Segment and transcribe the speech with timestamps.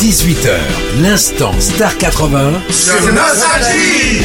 [0.00, 0.50] 18h,
[1.02, 4.22] l'instant Star 80 sur Nostalgie.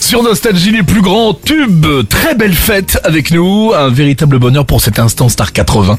[0.00, 1.86] Sur Nostalgie, les plus grands tubes.
[2.08, 3.72] Très belle fête avec nous.
[3.72, 5.98] Un véritable bonheur pour cet instant Star 80.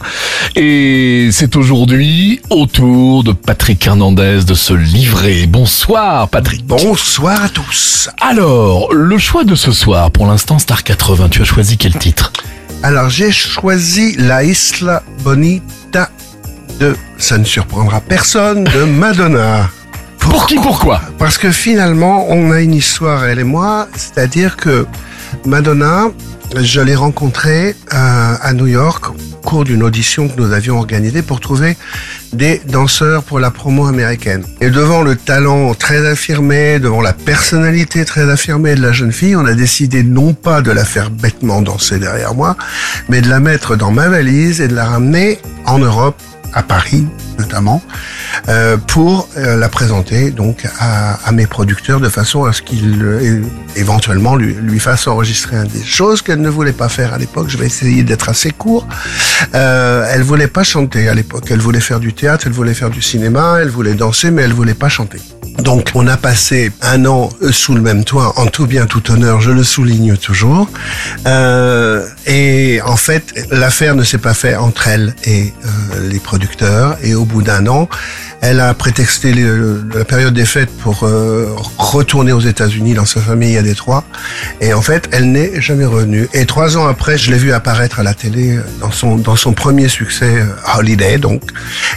[0.58, 5.46] Et c'est aujourd'hui au tour de Patrick Hernandez de se livrer.
[5.48, 6.66] Bonsoir Patrick.
[6.66, 8.10] Bonsoir à tous.
[8.20, 12.34] Alors, le choix de ce soir pour l'instant Star 80, tu as choisi quel titre?
[12.84, 16.10] Alors j'ai choisi La Isla Bonita
[16.80, 19.70] de, ça ne surprendra personne, de Madonna.
[20.18, 24.88] Pour qui, pourquoi Parce que finalement, on a une histoire, elle et moi, c'est-à-dire que
[25.46, 26.10] Madonna,
[26.56, 29.06] je l'ai rencontrée euh, à New York
[29.42, 31.78] cours d'une audition que nous avions organisée pour trouver
[32.34, 34.46] des danseurs pour la promo américaine.
[34.62, 39.36] Et devant le talent très affirmé, devant la personnalité très affirmée de la jeune fille,
[39.36, 42.56] on a décidé non pas de la faire bêtement danser derrière moi,
[43.10, 46.22] mais de la mettre dans ma valise et de la ramener en Europe
[46.54, 47.06] à Paris
[47.42, 47.82] notamment,
[48.50, 53.02] euh, pour euh, la présenter donc à, à, mes producteurs de façon à ce qu'ils
[53.02, 53.42] euh,
[53.76, 57.50] éventuellement lui, lui fassent enregistrer des choses qu'elle ne voulait pas faire à l'époque.
[57.50, 58.88] Je vais essayer d'être assez court.
[59.54, 61.46] Euh, elle voulait pas chanter à l'époque.
[61.50, 64.54] Elle voulait faire du théâtre, elle voulait faire du cinéma, elle voulait danser, mais elle
[64.54, 65.20] voulait pas chanter.
[65.60, 69.42] Donc on a passé un an sous le même toit, en tout bien tout honneur,
[69.42, 70.70] je le souligne toujours.
[71.28, 76.98] Euh, et en fait, l'affaire ne s'est pas faite entre elle et euh, les producteurs.
[77.04, 77.90] Et au bout d'un an,
[78.42, 83.22] elle a prétexté le, la période des fêtes pour euh, retourner aux États-Unis dans sa
[83.22, 84.04] famille à Détroit.
[84.60, 86.28] Et en fait, elle n'est jamais revenue.
[86.34, 89.54] Et trois ans après, je l'ai vue apparaître à la télé dans son dans son
[89.54, 91.18] premier succès euh, Holiday.
[91.18, 91.42] Donc,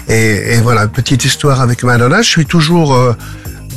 [0.08, 2.22] et, et voilà, petite histoire avec Madonna.
[2.22, 3.14] Je suis toujours euh,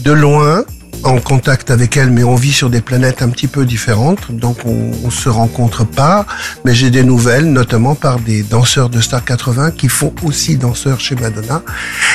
[0.04, 0.64] de loin
[1.04, 4.58] en contact avec elle, mais on vit sur des planètes un petit peu différentes, donc
[4.66, 6.26] on, on se rencontre pas.
[6.66, 11.00] Mais j'ai des nouvelles, notamment par des danseurs de Star 80 qui font aussi danseurs
[11.00, 11.62] chez Madonna.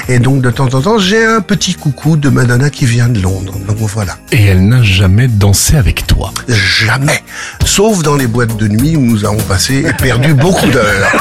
[0.09, 3.21] Et donc de temps en temps, j'ai un petit coucou de Madonna qui vient de
[3.21, 3.55] Londres.
[3.67, 4.17] Donc voilà.
[4.31, 7.23] Et elle n'a jamais dansé avec toi Jamais.
[7.65, 11.13] Sauf dans les boîtes de nuit où nous avons passé et perdu beaucoup d'heures.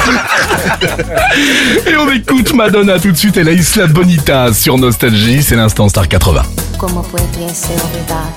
[1.88, 5.88] Et on écoute Madonna tout de suite et la Isla Bonita sur Nostalgie, c'est l'instant
[5.90, 6.44] Star 80.
[6.82, 7.04] ¿Cómo
[7.52, 8.28] pudiese olvidar?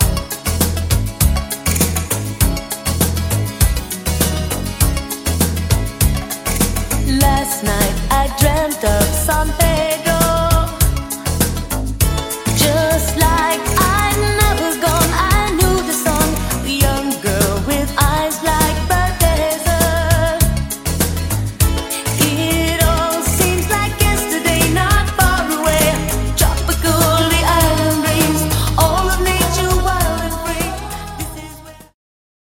[7.20, 9.63] Last night I dreamt of something